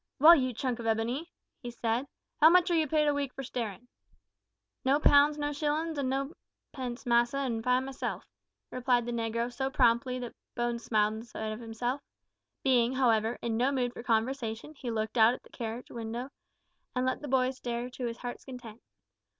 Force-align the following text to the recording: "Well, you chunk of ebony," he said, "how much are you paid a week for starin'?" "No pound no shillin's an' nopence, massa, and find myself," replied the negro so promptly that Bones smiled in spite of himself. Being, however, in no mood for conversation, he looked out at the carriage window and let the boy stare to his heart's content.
"Well, 0.17 0.33
you 0.35 0.51
chunk 0.51 0.79
of 0.79 0.87
ebony," 0.87 1.29
he 1.61 1.69
said, 1.69 2.07
"how 2.39 2.49
much 2.49 2.71
are 2.71 2.75
you 2.75 2.87
paid 2.87 3.05
a 3.07 3.13
week 3.13 3.33
for 3.35 3.43
starin'?" 3.43 3.87
"No 4.83 4.99
pound 4.99 5.37
no 5.37 5.53
shillin's 5.53 5.99
an' 5.99 6.09
nopence, 6.09 7.05
massa, 7.05 7.37
and 7.37 7.63
find 7.63 7.85
myself," 7.85 8.25
replied 8.71 9.05
the 9.05 9.11
negro 9.11 9.53
so 9.53 9.69
promptly 9.69 10.17
that 10.17 10.33
Bones 10.55 10.83
smiled 10.83 11.13
in 11.13 11.21
spite 11.23 11.51
of 11.51 11.59
himself. 11.59 12.01
Being, 12.63 12.93
however, 12.93 13.37
in 13.43 13.57
no 13.57 13.71
mood 13.71 13.93
for 13.93 14.01
conversation, 14.01 14.73
he 14.75 14.89
looked 14.89 15.19
out 15.19 15.35
at 15.35 15.43
the 15.43 15.49
carriage 15.51 15.91
window 15.91 16.29
and 16.95 17.05
let 17.05 17.21
the 17.21 17.27
boy 17.27 17.51
stare 17.51 17.87
to 17.91 18.07
his 18.07 18.17
heart's 18.17 18.43
content. 18.43 18.81